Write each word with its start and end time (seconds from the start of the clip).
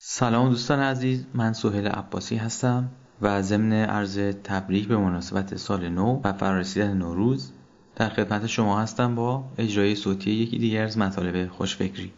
سلام 0.00 0.48
دوستان 0.48 0.80
عزیز 0.80 1.26
من 1.34 1.52
سهیل 1.52 1.86
عباسی 1.86 2.36
هستم 2.36 2.88
و 3.22 3.42
ضمن 3.42 3.72
عرض 3.72 4.18
تبریک 4.44 4.88
به 4.88 4.96
مناسبت 4.96 5.56
سال 5.56 5.88
نو 5.88 6.20
و 6.24 6.32
فرارسیدن 6.32 6.96
نوروز 6.96 7.52
در 7.96 8.08
خدمت 8.08 8.46
شما 8.46 8.80
هستم 8.80 9.14
با 9.14 9.44
اجرای 9.58 9.94
صوتی 9.94 10.30
یکی 10.30 10.58
دیگر 10.58 10.84
از 10.84 10.98
مطالب 10.98 11.48
خوشفکری. 11.48 12.12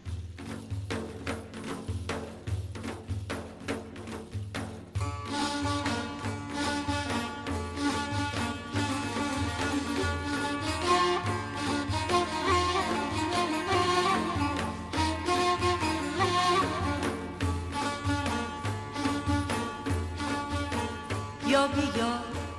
بیا 21.76 22.12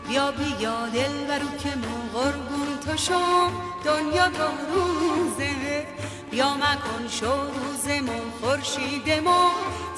بیا 0.07 0.31
بیا 0.31 0.75
دل 0.93 1.25
برو 1.27 1.57
که 1.57 1.69
ما 1.75 2.19
قربون 2.21 2.79
تو 2.85 2.97
شم 2.97 3.51
دنیا 3.85 4.27
دو 4.27 4.49
روزه 4.73 5.85
بیا 6.31 6.53
مکن 6.53 7.07
شو 7.19 7.33
خورشید 8.41 9.09
ما 9.25 9.51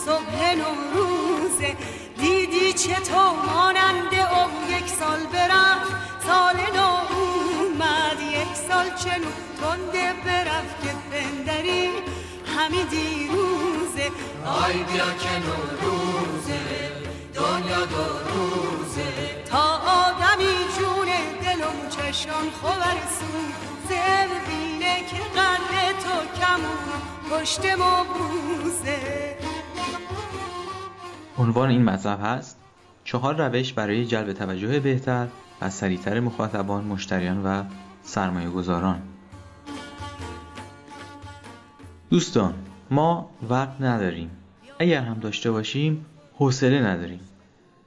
صبح 0.06 0.56
نوروزه. 0.56 1.76
دیدی 2.18 2.74
چطور 2.74 3.34
ماننده 3.56 4.22
او 4.40 4.50
یک 4.78 4.88
سال 5.00 5.20
برفت 5.34 5.92
سال 6.28 6.56
نو 6.76 6.90
اومد 7.16 8.20
یک 8.22 8.56
سال 8.68 8.86
چنو 8.90 9.32
تنده 9.62 10.14
برفت 10.26 10.82
که 10.84 10.94
بندری 11.12 11.90
همی 12.58 12.84
دیروزه. 12.84 14.12
آی 14.46 14.74
بیا 14.74 15.06
که 15.06 15.34
نوروزه 15.46 17.13
روزه. 17.76 19.44
تا 19.46 19.78
آدمی 19.78 20.56
جون 20.80 21.08
بینه 24.48 25.00
که 25.10 25.18
تو 26.04 26.40
کمون. 26.42 27.02
پشت 27.32 27.62
بوزه. 27.76 29.38
عنوان 31.38 31.70
این 31.70 31.84
مطلب 31.84 32.20
هست 32.24 32.60
چهار 33.04 33.48
روش 33.48 33.74
برای 33.74 34.06
جلب 34.06 34.34
توجه 34.34 34.80
بهتر 34.80 35.28
و 35.62 35.70
سریعتر 35.70 36.20
مخاطبان، 36.20 36.84
مشتریان 36.84 37.44
و 37.46 37.64
سرمایه 38.04 38.50
گذاران 38.50 39.02
دوستان 42.10 42.54
ما 42.92 43.30
وقت 43.50 43.82
نداریم. 43.82 44.32
اگر 44.80 45.02
هم 45.02 45.20
داشته 45.20 45.52
باشیم 45.52 46.06
حوصله 46.38 46.80
نداریم. 46.80 47.20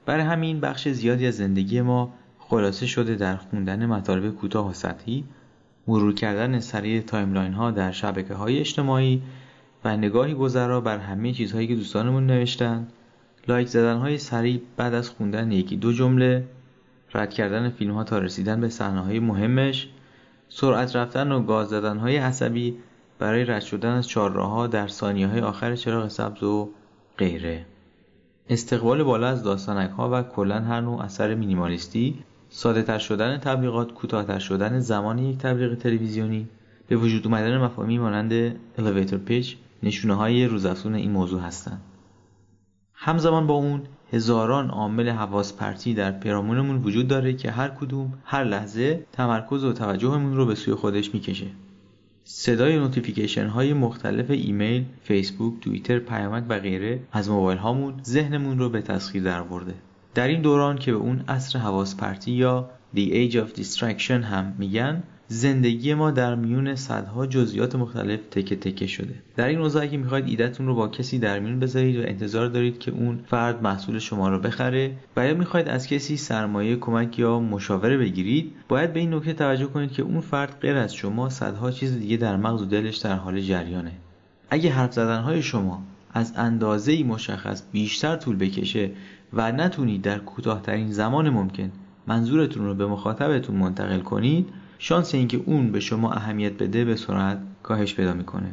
برای 0.07 0.23
همین 0.23 0.59
بخش 0.59 0.87
زیادی 0.87 1.27
از 1.27 1.37
زندگی 1.37 1.81
ما 1.81 2.13
خلاصه 2.39 2.85
شده 2.85 3.15
در 3.15 3.35
خوندن 3.35 3.85
مطالب 3.85 4.35
کوتاه 4.35 4.69
و 4.69 4.73
سطحی 4.73 5.23
مرور 5.87 6.13
کردن 6.13 6.59
سریع 6.59 7.01
timeline 7.01 7.53
ها 7.53 7.71
در 7.71 7.91
شبکه 7.91 8.33
های 8.33 8.59
اجتماعی 8.59 9.21
و 9.85 9.97
نگاهی 9.97 10.33
گذرا 10.33 10.81
بر 10.81 10.97
همه 10.97 11.33
چیزهایی 11.33 11.67
که 11.67 11.75
دوستانمون 11.75 12.27
نوشتن. 12.27 12.87
لایک 13.47 13.67
زدن 13.67 13.97
های 13.97 14.17
سریع 14.17 14.61
بعد 14.77 14.93
از 14.93 15.09
خوندن 15.09 15.51
یکی 15.51 15.77
دو 15.77 15.93
جمله 15.93 16.43
رد 17.13 17.33
کردن 17.33 17.69
فیلم 17.69 17.93
ها 17.93 18.03
تا 18.03 18.19
رسیدن 18.19 18.61
به 18.61 18.69
صحنه 18.69 19.01
های 19.01 19.19
مهمش 19.19 19.89
سرعت 20.49 20.95
رفتن 20.95 21.31
و 21.31 21.43
گاز 21.43 21.69
دادن 21.69 21.97
های 21.97 22.17
عصبی 22.17 22.77
برای 23.19 23.45
رد 23.45 23.61
شدن 23.61 23.89
از 23.89 24.07
چهارراه 24.07 24.67
در 24.67 24.87
ثانیه 24.87 25.27
های 25.27 25.41
آخر 25.41 25.75
چراغ 25.75 26.07
سبز 26.07 26.43
و 26.43 26.69
غیره. 27.17 27.65
استقبال 28.49 29.03
بالا 29.03 29.27
از 29.27 29.43
داستانک 29.43 29.91
ها 29.91 30.09
و 30.13 30.23
کلا 30.23 30.59
هر 30.59 30.81
نوع 30.81 31.01
اثر 31.01 31.35
مینیمالیستی 31.35 32.15
ساده 32.49 32.83
تر 32.83 32.97
شدن 32.97 33.37
تبلیغات 33.37 33.93
کوتاهتر 33.93 34.39
شدن 34.39 34.79
زمان 34.79 35.19
یک 35.19 35.37
تبلیغ 35.37 35.75
تلویزیونی 35.75 36.47
به 36.87 36.95
وجود 36.95 37.27
اومدن 37.27 37.57
مفاهیمی 37.57 37.97
مانند 37.97 38.55
elevator 38.77 39.29
pitch 39.29 39.47
نشونه 39.83 40.13
های 40.13 40.45
روزافزون 40.45 40.95
این 40.95 41.11
موضوع 41.11 41.41
هستند. 41.41 41.81
همزمان 42.93 43.47
با 43.47 43.53
اون 43.53 43.81
هزاران 44.13 44.69
عامل 44.69 45.09
حواس 45.09 45.53
پرتی 45.53 45.93
در 45.93 46.11
پیرامونمون 46.11 46.83
وجود 46.83 47.07
داره 47.07 47.33
که 47.33 47.51
هر 47.51 47.67
کدوم 47.69 48.13
هر 48.25 48.43
لحظه 48.43 49.05
تمرکز 49.11 49.63
و 49.63 49.73
توجهمون 49.73 50.35
رو 50.35 50.45
به 50.45 50.55
سوی 50.55 50.73
خودش 50.73 51.13
می‌کشه. 51.13 51.47
صدای 52.29 52.77
notification 52.79 53.47
های 53.47 53.73
مختلف 53.73 54.31
ایمیل، 54.31 54.85
فیسبوک، 55.03 55.59
توییتر، 55.59 55.99
پیامک 55.99 56.43
و 56.49 56.59
غیره 56.59 56.99
از 57.11 57.29
موبایل 57.29 57.57
هامون 57.57 57.93
ذهنمون 58.03 58.59
رو 58.59 58.69
به 58.69 58.81
تسخیر 58.81 59.23
درآورده. 59.23 59.73
در 60.15 60.27
این 60.27 60.41
دوران 60.41 60.77
که 60.77 60.91
به 60.91 60.97
اون 60.97 61.23
عصر 61.27 61.59
حواس 61.59 61.95
پرتی 61.95 62.31
یا 62.31 62.69
The 62.95 62.99
Age 62.99 63.33
of 63.33 63.59
Distraction 63.59 64.11
هم 64.11 64.55
میگن 64.57 65.03
زندگی 65.29 65.93
ما 65.93 66.11
در 66.11 66.35
میون 66.35 66.75
صدها 66.75 67.27
جزئیات 67.27 67.75
مختلف 67.75 68.19
تکه 68.31 68.55
تکه 68.55 68.87
شده. 68.87 69.15
در 69.35 69.47
این 69.47 69.59
موضوع 69.59 69.81
اگه 69.81 69.97
می‌خواید 69.97 70.27
ایدهتون 70.27 70.67
رو 70.67 70.75
با 70.75 70.87
کسی 70.87 71.19
در 71.19 71.39
میون 71.39 71.59
بذارید 71.59 71.99
و 71.99 72.01
انتظار 72.01 72.47
دارید 72.47 72.79
که 72.79 72.91
اون 72.91 73.19
فرد 73.27 73.63
محصول 73.63 73.99
شما 73.99 74.29
رو 74.29 74.39
بخره 74.39 74.91
و 75.17 75.27
یا 75.27 75.33
می‌خواید 75.33 75.67
از 75.67 75.87
کسی 75.87 76.17
سرمایه 76.17 76.75
کمک 76.75 77.19
یا 77.19 77.39
مشاوره 77.39 77.97
بگیرید 77.97 78.53
باید 78.67 78.93
به 78.93 78.99
این 78.99 79.13
نکته 79.13 79.33
توجه 79.33 79.65
کنید 79.65 79.91
که 79.91 80.03
اون 80.03 80.21
فرد 80.21 80.59
غیر 80.61 80.75
از 80.75 80.93
شما 80.93 81.29
صدها 81.29 81.71
چیز 81.71 81.99
دیگه 81.99 82.17
در 82.17 82.37
مغز 82.37 82.61
و 82.61 82.65
دلش 82.65 82.97
در 82.97 83.15
حال 83.15 83.41
جریانه. 83.41 83.91
اگه 84.49 84.71
حرف 84.71 84.93
زدنهای 84.93 85.41
شما 85.41 85.83
از 86.13 86.33
اندازه 86.35 87.03
مشخص 87.03 87.63
بیشتر 87.71 88.15
طول 88.15 88.35
بکشه 88.35 88.91
و 89.33 89.51
نتونید 89.51 90.01
در 90.01 90.19
کوتاهترین 90.19 90.91
زمان 90.91 91.29
ممکن 91.29 91.71
منظورتون 92.07 92.65
رو 92.65 92.73
به 92.73 92.87
مخاطبتون 92.87 93.55
منتقل 93.55 93.99
کنید 93.99 94.49
شانس 94.79 95.15
اینکه 95.15 95.41
اون 95.45 95.71
به 95.71 95.79
شما 95.79 96.11
اهمیت 96.11 96.53
بده 96.53 96.85
به 96.85 96.95
سرعت 96.95 97.39
کاهش 97.63 97.95
پیدا 97.95 98.13
می‌کنه. 98.13 98.51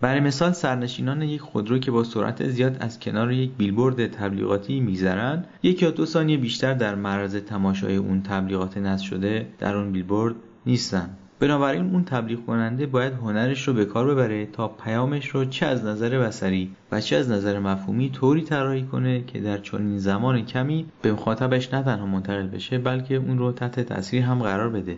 برای 0.00 0.20
مثال 0.20 0.52
سرنشینان 0.52 1.22
یک 1.22 1.40
خودرو 1.40 1.78
که 1.78 1.90
با 1.90 2.04
سرعت 2.04 2.48
زیاد 2.48 2.76
از 2.80 3.00
کنار 3.00 3.32
یک 3.32 3.50
بیلبورد 3.58 4.06
تبلیغاتی 4.06 4.80
میگذرند 4.80 5.46
یک 5.62 5.82
یا 5.82 5.90
دو 5.90 6.06
ثانیه 6.06 6.36
بیشتر 6.36 6.74
در 6.74 6.94
معرض 6.94 7.36
تماشای 7.36 7.96
اون 7.96 8.22
تبلیغات 8.22 8.76
نصب 8.76 9.04
شده 9.04 9.46
در 9.58 9.76
اون 9.76 9.92
بیلبورد 9.92 10.34
نیستن. 10.66 11.10
بنابراین 11.40 11.90
اون 11.90 12.04
تبلیغ 12.04 12.46
کننده 12.46 12.86
باید 12.86 13.12
هنرش 13.12 13.68
رو 13.68 13.74
به 13.74 13.84
کار 13.84 14.14
ببره 14.14 14.46
تا 14.46 14.68
پیامش 14.68 15.28
رو 15.28 15.44
چه 15.44 15.66
از 15.66 15.84
نظر 15.84 16.18
بصری 16.18 16.70
و 16.92 17.00
چه 17.00 17.16
از 17.16 17.30
نظر 17.30 17.58
مفهومی 17.58 18.10
طوری 18.10 18.42
طراحی 18.42 18.82
کنه 18.82 19.24
که 19.24 19.40
در 19.40 19.58
چنین 19.58 19.98
زمان 19.98 20.44
کمی 20.44 20.86
به 21.02 21.12
مخاطبش 21.12 21.74
نه 21.74 21.82
تنها 21.82 22.06
منتقل 22.06 22.46
بشه 22.46 22.78
بلکه 22.78 23.14
اون 23.14 23.38
رو 23.38 23.52
تحت 23.52 23.80
تاثیر 23.80 24.22
هم 24.22 24.42
قرار 24.42 24.68
بده. 24.68 24.96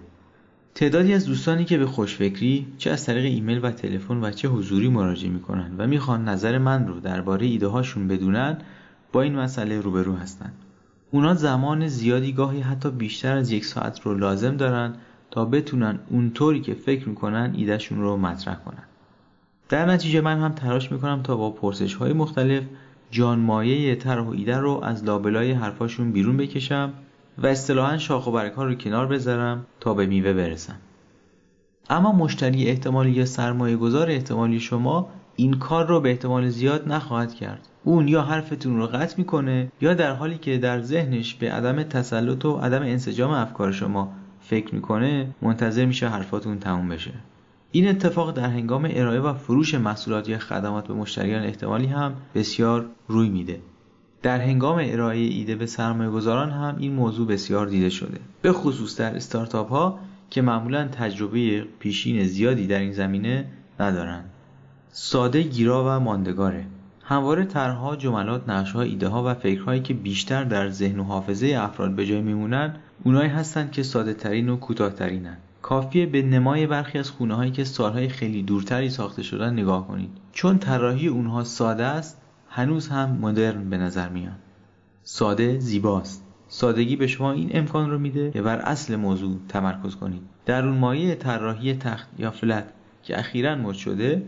تعدادی 0.74 1.14
از 1.14 1.26
دوستانی 1.26 1.64
که 1.64 1.78
به 1.78 1.86
خوشفکری 1.86 2.66
چه 2.78 2.90
از 2.90 3.06
طریق 3.06 3.24
ایمیل 3.24 3.60
و 3.62 3.70
تلفن 3.70 4.24
و 4.24 4.30
چه 4.30 4.48
حضوری 4.48 4.88
مراجعه 4.88 5.30
می‌کنن 5.30 5.74
و 5.78 5.86
می‌خوان 5.86 6.28
نظر 6.28 6.58
من 6.58 6.86
رو 6.86 7.00
درباره 7.00 7.46
ایده 7.46 7.66
هاشون 7.66 8.08
بدونن 8.08 8.58
با 9.12 9.22
این 9.22 9.34
مسئله 9.34 9.80
روبرو 9.80 10.14
هستند. 10.14 10.52
اونا 11.10 11.34
زمان 11.34 11.86
زیادی 11.86 12.32
گاهی 12.32 12.60
حتی 12.60 12.90
بیشتر 12.90 13.36
از 13.36 13.50
یک 13.50 13.64
ساعت 13.64 14.00
رو 14.00 14.18
لازم 14.18 14.56
دارن 14.56 14.94
تا 15.30 15.44
بتونن 15.44 15.98
اونطوری 16.10 16.60
که 16.60 16.74
فکر 16.74 17.08
می‌کنن 17.08 17.52
ایدهشون 17.56 18.00
رو 18.00 18.16
مطرح 18.16 18.54
کنن. 18.54 18.84
در 19.68 19.86
نتیجه 19.86 20.20
من 20.20 20.40
هم 20.40 20.52
تلاش 20.52 20.92
می‌کنم 20.92 21.22
تا 21.22 21.36
با 21.36 21.50
پرسش 21.50 21.94
های 21.94 22.12
مختلف 22.12 22.62
جانمایه 23.10 23.94
طرح 23.94 24.22
و 24.22 24.30
ایده 24.30 24.56
رو 24.56 24.80
از 24.84 25.04
لابلای 25.04 25.52
حرفاشون 25.52 26.12
بیرون 26.12 26.36
بکشم 26.36 26.92
و 27.38 27.46
اصطلاحا 27.46 27.98
شاخ 27.98 28.26
و 28.26 28.32
برگ 28.32 28.52
ها 28.52 28.64
رو 28.64 28.74
کنار 28.74 29.06
بذارم 29.06 29.66
تا 29.80 29.94
به 29.94 30.06
میوه 30.06 30.32
برسم. 30.32 30.76
اما 31.90 32.12
مشتری 32.12 32.68
احتمالی 32.68 33.10
یا 33.10 33.24
سرمایه 33.24 33.76
گذار 33.76 34.10
احتمالی 34.10 34.60
شما 34.60 35.08
این 35.36 35.54
کار 35.54 35.86
رو 35.86 36.00
به 36.00 36.10
احتمال 36.10 36.48
زیاد 36.48 36.88
نخواهد 36.88 37.34
کرد. 37.34 37.68
اون 37.84 38.08
یا 38.08 38.22
حرفتون 38.22 38.76
رو 38.76 38.86
قطع 38.86 39.14
می‌کنه 39.18 39.72
یا 39.80 39.94
در 39.94 40.12
حالی 40.12 40.38
که 40.38 40.58
در 40.58 40.80
ذهنش 40.80 41.34
به 41.34 41.52
عدم 41.52 41.82
تسلط 41.82 42.44
و 42.44 42.56
عدم 42.56 42.82
انسجام 42.82 43.30
افکار 43.30 43.72
شما 43.72 44.12
فکر 44.40 44.74
می‌کنه 44.74 45.34
منتظر 45.42 45.84
میشه 45.84 46.08
حرفاتون 46.08 46.58
تموم 46.58 46.88
بشه. 46.88 47.10
این 47.72 47.88
اتفاق 47.88 48.32
در 48.32 48.46
هنگام 48.46 48.88
ارائه 48.90 49.20
و 49.20 49.34
فروش 49.34 49.74
محصولات 49.74 50.28
یا 50.28 50.38
خدمات 50.38 50.88
به 50.88 50.94
مشتریان 50.94 51.42
احتمالی 51.42 51.86
هم 51.86 52.14
بسیار 52.34 52.86
روی 53.08 53.28
میده. 53.28 53.60
در 54.22 54.40
هنگام 54.40 54.80
ارائه 54.82 55.18
ایده 55.18 55.54
به 55.54 55.66
سرمایه 55.66 56.10
گذاران 56.10 56.50
هم 56.50 56.76
این 56.78 56.92
موضوع 56.92 57.26
بسیار 57.26 57.66
دیده 57.66 57.90
شده. 57.90 58.20
به 58.42 58.52
خصوص 58.52 59.00
در 59.00 59.16
استارتاپ 59.16 59.68
ها 59.68 59.98
که 60.30 60.42
معمولا 60.42 60.88
تجربه 60.88 61.64
پیشین 61.78 62.24
زیادی 62.24 62.66
در 62.66 62.78
این 62.78 62.92
زمینه 62.92 63.44
ندارند. 63.80 64.30
ساده 64.92 65.42
گیرا 65.42 65.84
و 65.84 66.00
ماندگاره. 66.00 66.66
همواره 67.02 67.44
طرحها 67.44 67.96
جملات 67.96 68.48
نقشها 68.48 68.82
ایده 68.82 69.08
ها 69.08 69.24
و 69.24 69.34
فکرهایی 69.34 69.80
که 69.80 69.94
بیشتر 69.94 70.44
در 70.44 70.70
ذهن 70.70 71.00
و 71.00 71.04
حافظه 71.04 71.56
افراد 71.58 71.94
به 71.94 72.06
جای 72.06 72.20
میمونن 72.20 72.76
اونایی 73.04 73.30
هستند 73.30 73.72
که 73.72 73.82
ساده 73.82 74.14
ترین 74.14 74.48
و 74.48 74.56
کوتاهترینن 74.56 75.36
کافیه 75.62 76.06
به 76.06 76.22
نمای 76.22 76.66
برخی 76.66 76.98
از 76.98 77.10
خونه 77.10 77.34
هایی 77.34 77.50
که 77.50 77.64
سالهای 77.64 78.08
خیلی 78.08 78.42
دورتری 78.42 78.90
ساخته 78.90 79.22
شدن 79.22 79.52
نگاه 79.52 79.88
کنید. 79.88 80.10
چون 80.32 80.58
طراحی 80.58 81.08
اونها 81.08 81.44
ساده 81.44 81.84
است 81.84 82.20
هنوز 82.54 82.88
هم 82.88 83.18
مدرن 83.20 83.70
به 83.70 83.76
نظر 83.76 84.08
میان 84.08 84.36
ساده 85.02 85.58
زیباست. 85.58 86.24
سادگی 86.48 86.96
به 86.96 87.06
شما 87.06 87.32
این 87.32 87.50
امکان 87.54 87.90
رو 87.90 87.98
میده 87.98 88.30
که 88.30 88.42
بر 88.42 88.58
اصل 88.58 88.96
موضوع 88.96 89.38
تمرکز 89.48 89.96
کنید. 89.96 90.22
در 90.46 90.66
اون 90.66 90.78
مایه 90.78 91.14
طراحی 91.14 91.74
تخت 91.74 92.08
یا 92.18 92.30
فلت 92.30 92.64
که 93.02 93.18
اخیرا 93.18 93.54
مد 93.54 93.74
شده 93.74 94.22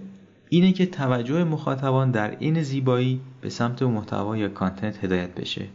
اینه 0.48 0.72
که 0.72 0.86
توجه 0.86 1.44
مخاطبان 1.44 2.10
در 2.10 2.36
این 2.38 2.62
زیبایی 2.62 3.20
به 3.40 3.48
سمت 3.48 3.82
محتوا 3.82 4.36
یا 4.36 4.48
کانتنت 4.48 5.04
هدایت 5.04 5.34
بشه. 5.34 5.66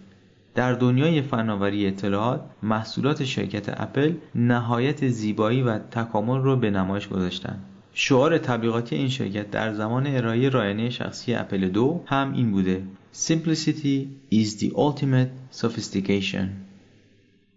در 0.56 0.74
دنیای 0.74 1.22
فناوری 1.22 1.88
اطلاعات 1.88 2.42
محصولات 2.64 3.24
شرکت 3.24 3.82
اپل 3.82 4.14
نهایت 4.36 5.08
زیبایی 5.08 5.62
و 5.62 5.78
تکامل 5.78 6.42
رو 6.42 6.56
به 6.56 6.70
نمایش 6.72 7.08
گذاشتن. 7.08 7.60
شعار 8.02 8.38
تبلیغاتی 8.38 8.96
این 8.96 9.10
شرکت 9.10 9.52
در 9.52 9.74
زمان 9.74 10.08
ارائه 10.08 10.50
رایانه 10.50 10.90
شخصی 10.90 11.34
اپل 11.34 11.70
دو 11.70 12.02
هم 12.06 12.34
این 12.34 12.52
بوده. 12.52 12.84
Simplicity 13.14 14.08
is 14.32 14.48
the 14.60 14.72
ultimate 14.76 15.58
sophistication. 15.62 16.46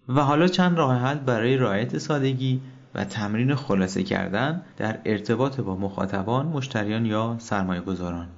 و 0.09 0.21
حالا 0.21 0.49
چند 0.49 0.79
راه 0.79 0.97
حل 0.97 1.19
برای 1.19 1.57
رعایت 1.57 1.99
سادگی 1.99 2.61
و 2.95 3.05
تمرین 3.05 3.55
خلاصه 3.55 4.03
کردن 4.03 4.63
در 4.77 4.99
ارتباط 5.05 5.61
با 5.61 5.77
مخاطبان، 5.77 6.47
مشتریان 6.47 7.07
یا 7.07 7.37
سرمایه 7.39 7.81
گذاران. 7.81 8.29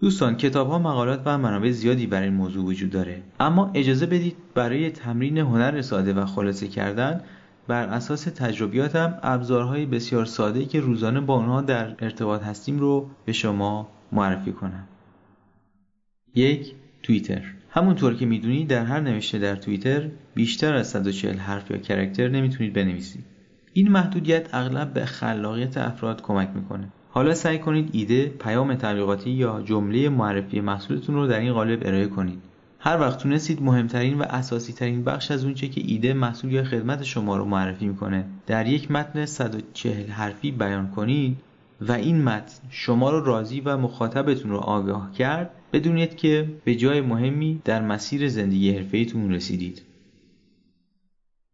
دوستان 0.00 0.36
کتاب 0.36 0.68
ها 0.68 0.78
مقالات 0.78 1.22
و 1.24 1.38
منابع 1.38 1.70
زیادی 1.70 2.06
برای 2.06 2.28
این 2.28 2.36
موضوع 2.36 2.64
وجود 2.64 2.90
داره. 2.90 3.22
اما 3.40 3.70
اجازه 3.74 4.06
بدید 4.06 4.36
برای 4.54 4.90
تمرین 4.90 5.38
هنر 5.38 5.82
ساده 5.82 6.12
و 6.12 6.26
خلاصه 6.26 6.68
کردن 6.68 7.20
بر 7.70 7.88
اساس 7.88 8.24
تجربیاتم 8.24 9.18
ابزارهای 9.22 9.86
بسیار 9.86 10.24
ساده 10.24 10.64
که 10.64 10.80
روزانه 10.80 11.20
با 11.20 11.34
اونها 11.34 11.60
در 11.60 11.94
ارتباط 11.98 12.42
هستیم 12.42 12.78
رو 12.78 13.10
به 13.24 13.32
شما 13.32 13.88
معرفی 14.12 14.52
کنم. 14.52 14.88
یک 16.34 16.74
توییتر. 17.02 17.42
همونطور 17.70 18.14
که 18.14 18.26
می‌دونید 18.26 18.68
در 18.68 18.84
هر 18.84 19.00
نوشته 19.00 19.38
در 19.38 19.56
توییتر 19.56 20.08
بیشتر 20.34 20.74
از 20.74 20.88
140 20.88 21.36
حرف 21.36 21.70
یا 21.70 21.76
کرکتر 21.76 22.28
نمی‌تونید 22.28 22.72
بنویسید. 22.72 23.24
این 23.72 23.90
محدودیت 23.90 24.54
اغلب 24.54 24.92
به 24.92 25.04
خلاقیت 25.04 25.76
افراد 25.76 26.22
کمک 26.22 26.48
می‌کنه. 26.54 26.88
حالا 27.10 27.34
سعی 27.34 27.58
کنید 27.58 27.90
ایده، 27.92 28.26
پیام 28.26 28.74
تبلیغاتی 28.74 29.30
یا 29.30 29.62
جمله 29.64 30.08
معرفی 30.08 30.60
محصولتون 30.60 31.14
رو 31.14 31.26
در 31.26 31.40
این 31.40 31.52
قالب 31.52 31.82
ارائه 31.84 32.06
کنید. 32.06 32.49
هر 32.82 33.00
وقت 33.00 33.18
تونستید 33.18 33.62
مهمترین 33.62 34.18
و 34.18 34.22
اساسی 34.22 34.72
ترین 34.72 35.04
بخش 35.04 35.30
از 35.30 35.44
اونچه 35.44 35.68
که 35.68 35.82
ایده 35.84 36.12
محصول 36.14 36.52
یا 36.52 36.64
خدمت 36.64 37.02
شما 37.02 37.36
رو 37.36 37.44
معرفی 37.44 37.88
می‌کنه 37.88 38.24
در 38.46 38.66
یک 38.66 38.90
متن 38.90 39.26
140 39.26 40.10
حرفی 40.10 40.50
بیان 40.50 40.90
کنید 40.90 41.36
و 41.80 41.92
این 41.92 42.22
متن 42.22 42.54
شما 42.70 43.10
رو 43.10 43.24
راضی 43.24 43.60
و 43.60 43.76
مخاطبتون 43.76 44.50
رو 44.50 44.56
آگاه 44.56 45.12
کرد 45.12 45.50
بدونید 45.72 46.16
که 46.16 46.48
به 46.64 46.74
جای 46.74 47.00
مهمی 47.00 47.62
در 47.64 47.82
مسیر 47.82 48.28
زندگی 48.28 48.76
حرفه‌ایتون 48.76 49.32
رسیدید. 49.32 49.82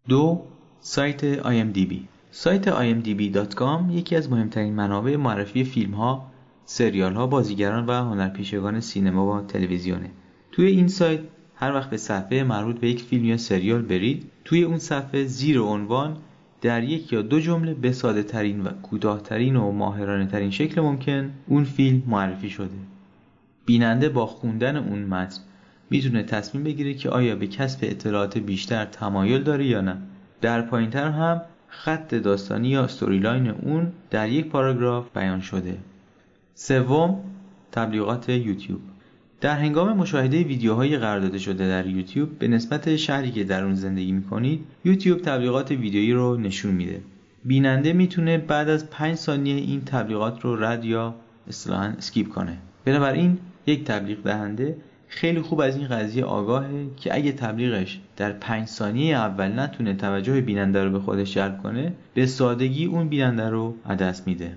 دو 0.09 0.43
سایت 0.81 1.43
IMDb 1.43 1.95
سایت 2.31 2.71
imdb.com 2.71 3.91
یکی 3.91 4.17
از 4.17 4.31
مهمترین 4.31 4.75
منابع 4.75 5.17
معرفی 5.17 5.65
فیلم 5.65 5.95
ها، 5.95 6.27
سریال 6.65 7.15
ها، 7.15 7.27
بازیگران 7.27 7.87
و 7.87 7.93
هنرپیشگان 7.93 8.81
سینما 8.81 9.37
و 9.37 9.41
تلویزیونه. 9.41 10.11
توی 10.57 10.67
این 10.67 10.89
سایت 10.89 11.21
هر 11.57 11.73
وقت 11.73 11.91
به 11.91 11.97
صفحه 11.97 12.45
مربوط 12.45 12.79
به 12.79 12.91
یک 12.91 13.03
فیلم 13.03 13.25
یا 13.25 13.37
سریال 13.37 13.83
برید، 13.83 14.31
توی 14.45 14.63
اون 14.63 14.79
صفحه 14.79 15.25
زیر 15.25 15.61
عنوان 15.61 16.17
در 16.61 16.85
یک 16.85 17.13
یا 17.13 17.23
دو 17.23 17.41
جمله 17.41 17.75
به 17.75 17.93
ساده 17.93 18.23
ترین 18.23 18.61
و 18.61 18.69
کوتاه 18.69 19.23
ترین 19.23 19.57
و 19.57 19.73
ماهرانه 19.73 20.27
ترین 20.27 20.51
شکل 20.51 20.81
ممکن 20.81 21.31
اون 21.47 21.65
فیلم 21.65 22.03
معرفی 22.07 22.51
شده. 22.51 22.69
بیننده 23.67 24.09
با 24.09 24.27
خوندن 24.27 24.77
اون 24.77 24.99
متن 24.99 25.41
می‌تونه 25.91 26.23
تصمیم 26.23 26.65
بگیره 26.65 26.95
که 26.95 27.11
آیا 27.11 27.37
به 27.37 27.47
کسب 27.47 27.79
اطلاعات 27.83 28.39
بیشتر 28.39 28.85
تمایل 28.85 29.43
داره 29.43 29.67
یا 29.67 29.81
نه. 29.81 29.97
در 30.41 30.63
پایینتر 30.63 31.11
هم 31.11 31.43
خط 31.69 32.15
داستانی 32.15 32.69
یا 32.69 32.89
logline 33.03 33.51
اون 33.51 33.93
در 34.11 34.29
یک 34.29 34.47
پاراگراف 34.47 35.17
بیان 35.17 35.41
شده. 35.41 35.79
سوم 36.55 37.21
تبلیغات 37.73 38.29
یوتیوب 38.29 38.81
در 39.41 39.57
هنگام 39.57 39.97
مشاهده 39.97 40.43
ویدیوهای 40.43 40.99
قرار 40.99 41.21
داده 41.21 41.39
شده 41.39 41.69
در 41.69 41.87
یوتیوب 41.87 42.39
به 42.39 42.49
نسبت 42.49 42.97
شهری 42.97 43.31
که 43.31 43.45
در 43.45 43.65
اون 43.65 43.75
زندگی 43.75 44.13
می‌کنید 44.13 44.65
یوتیوب 44.85 45.19
تبلیغات 45.19 45.71
ویدیویی 45.71 46.13
رو 46.13 46.37
نشون 46.37 46.75
میده. 46.75 47.01
بیننده 47.45 47.93
می‌تونه 47.93 48.39
بعد 48.39 48.69
از 48.69 48.91
5 48.91 49.15
ثانیه 49.15 49.55
این 49.55 49.81
تبلیغات 49.85 50.41
رو 50.41 50.65
رد 50.65 50.85
یا 50.85 51.15
اصطلاحا 51.49 51.93
skip 51.99 52.29
کنه. 52.29 52.59
بنابراین 52.85 53.39
یک 53.67 53.85
تبلیغ 53.85 54.23
دهنده 54.23 54.77
خیلی 55.09 55.41
خوب 55.41 55.61
از 55.61 55.77
این 55.77 55.89
قضیه 55.89 56.25
آگاهه 56.25 56.87
که 56.97 57.15
اگه 57.15 57.33
تبلیغش 57.33 58.01
در 58.17 58.33
پنج 58.33 58.67
ثانیه 58.67 59.17
اول 59.17 59.59
نتونه 59.59 59.95
توجه 59.95 60.41
بیننده 60.41 60.85
رو 60.85 60.91
به 60.91 60.99
خودش 60.99 61.35
جلب 61.35 61.63
کنه 61.63 61.93
به 62.15 62.27
سادگی 62.27 62.85
اون 62.85 63.09
بیننده 63.09 63.49
رو 63.49 63.75
از 63.87 63.97
دست 63.97 64.27
میده. 64.27 64.57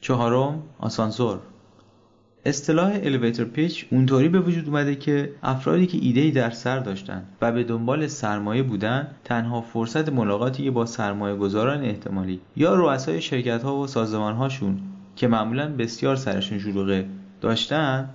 چهارم 0.00 0.62
آسانسور. 0.78 1.40
اصطلاح 2.46 2.92
الیویتر 3.02 3.44
پیچ 3.44 3.86
اونطوری 3.90 4.28
به 4.28 4.40
وجود 4.40 4.68
اومده 4.68 4.94
که 4.94 5.30
افرادی 5.42 5.86
که 5.86 5.98
ایده‌ای 6.02 6.30
در 6.30 6.50
سر 6.50 6.78
داشتن 6.78 7.22
و 7.42 7.52
به 7.52 7.64
دنبال 7.64 8.06
سرمایه 8.06 8.62
بودن 8.62 9.06
تنها 9.24 9.60
فرصت 9.60 10.08
ملاقاتی 10.08 10.70
با 10.70 10.86
سرمایه 10.86 11.36
گذاران 11.36 11.82
احتمالی 11.82 12.40
یا 12.56 12.74
رؤسای 12.74 13.20
شرکت 13.20 13.62
ها 13.62 13.76
و 13.76 13.86
سازمان 13.86 14.34
هاشون 14.34 14.80
که 15.16 15.28
معمولا 15.28 15.76
بسیار 15.76 16.16
سرشون 16.16 16.58
شلوغه 16.58 17.06
داشتن 17.40 18.10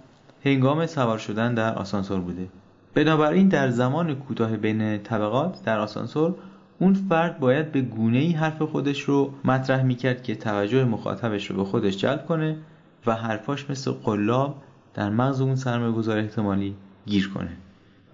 هنگام 0.45 0.85
سوار 0.85 1.17
شدن 1.17 1.53
در 1.53 1.75
آسانسور 1.75 2.19
بوده. 2.19 2.47
بنابراین 2.93 3.47
در 3.47 3.69
زمان 3.69 4.15
کوتاه 4.15 4.57
بین 4.57 4.97
طبقات 4.97 5.63
در 5.65 5.79
آسانسور 5.79 6.35
اون 6.79 6.93
فرد 6.93 7.39
باید 7.39 7.71
به 7.71 7.81
گونه 7.81 8.17
ای 8.17 8.31
حرف 8.31 8.61
خودش 8.61 9.01
رو 9.01 9.33
مطرح 9.45 9.83
می‌کرد 9.83 10.23
که 10.23 10.35
توجه 10.35 10.85
مخاطبش 10.85 11.51
رو 11.51 11.57
به 11.57 11.63
خودش 11.63 11.97
جلب 11.97 12.25
کنه 12.25 12.57
و 13.05 13.15
حرفاش 13.15 13.69
مثل 13.69 13.91
قلاب 13.91 14.61
در 14.93 15.09
مغز 15.09 15.41
اون 15.41 15.55
سرمایه 15.55 15.91
گذار 15.91 16.17
احتمالی 16.17 16.75
گیر 17.05 17.29
کنه. 17.29 17.57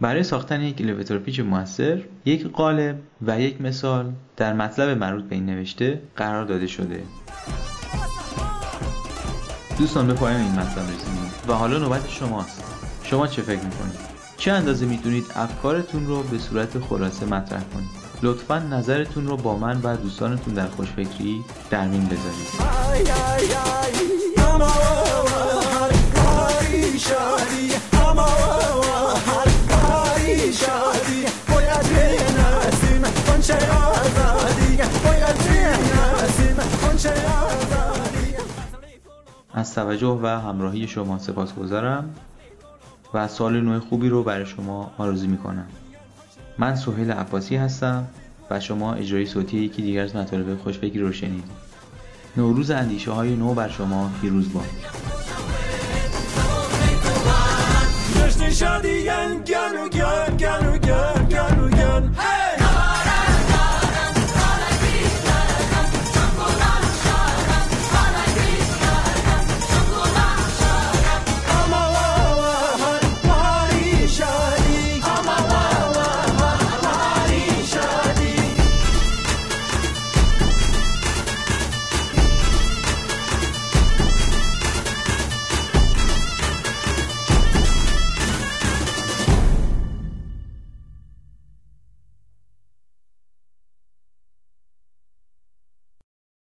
برای 0.02 0.24
ساختن 0.24 0.62
یک 0.62 0.82
الیویتور 0.82 1.18
پیچ 1.18 1.40
موثر 1.40 2.02
یک 2.26 2.52
قالب 2.52 3.00
و 3.28 3.42
یک 3.42 3.62
مثال 3.62 4.12
در 4.38 4.54
مطلب 4.54 4.98
مربوط 4.98 5.24
به 5.24 5.36
این 5.36 5.46
نوشته 5.46 6.02
قرار 6.16 6.46
داده 6.46 6.68
شده. 6.68 7.04
دوستان 9.78 10.08
به 10.08 10.14
پایان 10.14 10.42
این 10.42 10.52
مطلب 10.52 10.84
رسیدیم 10.84 11.32
و 11.48 11.54
حالا 11.54 11.78
نوبت 11.78 12.08
شماست. 12.08 12.64
شما 13.04 13.28
چه 13.28 13.42
فکر 13.42 13.64
می‌کنید؟ 13.64 14.00
چه 14.38 14.52
اندازه 14.52 14.86
می‌تونید 14.86 15.26
افکارتون 15.36 16.08
رو 16.08 16.24
به 16.24 16.38
صورت 16.38 16.80
خلاصه 16.80 17.26
مطرح 17.26 17.64
کنید؟ 17.64 17.90
لطفا 18.24 18.60
نظرتون 18.60 19.28
رو 19.28 19.38
با 19.38 19.58
من 19.58 19.82
و 19.82 19.98
دوستانتون 19.98 20.54
در 20.54 20.68
خوشفکری 20.68 21.44
در 21.70 21.88
میون 21.88 22.06
بذارید. 22.06 23.75
از 39.66 39.76
توجه 39.76 40.20
و 40.24 40.28
همراهی 40.28 40.88
شما 40.88 41.20
سپاسگزارم 41.20 42.16
و 43.14 43.28
سال 43.28 43.62
نو 43.62 43.80
خوبی 43.80 44.10
رو 44.10 44.24
برای 44.24 44.46
شما 44.46 44.92
آرزو 44.98 45.28
می‌کنم. 45.28 45.68
من 46.58 46.76
سهیل 46.76 47.12
عباسی 47.12 47.56
هستم 47.56 48.08
و 48.50 48.60
شما 48.60 48.94
اجرای 48.94 49.26
صوتی 49.26 49.58
یکی 49.58 49.82
دیگر 49.82 50.04
از 50.04 50.16
مطالب 50.16 50.58
خوشفکری 50.58 51.00
رو 51.00 51.12
شنیدید. 51.12 51.52
نوروز 52.38 52.72
اندیشه 52.72 53.12
های 53.12 53.36
نو 53.36 53.54
بر 53.54 53.70
شما 53.70 54.12
پیروز 54.22 54.54
باد. 54.54 54.66